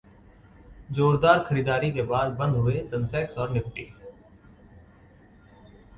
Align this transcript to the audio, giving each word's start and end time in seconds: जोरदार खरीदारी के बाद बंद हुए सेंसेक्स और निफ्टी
जोरदार 0.89 1.43
खरीदारी 1.43 1.91
के 1.91 2.01
बाद 2.03 2.31
बंद 2.35 2.55
हुए 2.55 2.83
सेंसेक्स 2.85 3.37
और 3.37 3.51
निफ्टी 3.51 3.89